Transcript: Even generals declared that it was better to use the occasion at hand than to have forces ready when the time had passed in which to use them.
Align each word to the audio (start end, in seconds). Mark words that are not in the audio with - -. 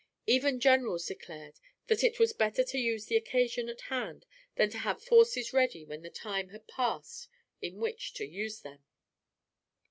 Even 0.25 0.59
generals 0.59 1.05
declared 1.05 1.59
that 1.85 2.03
it 2.03 2.17
was 2.17 2.33
better 2.33 2.63
to 2.63 2.79
use 2.79 3.05
the 3.05 3.15
occasion 3.15 3.69
at 3.69 3.81
hand 3.81 4.25
than 4.55 4.67
to 4.71 4.79
have 4.79 4.99
forces 5.03 5.53
ready 5.53 5.85
when 5.85 6.01
the 6.01 6.09
time 6.09 6.49
had 6.49 6.67
passed 6.67 7.27
in 7.61 7.75
which 7.77 8.11
to 8.15 8.25
use 8.25 8.61
them. 8.61 8.83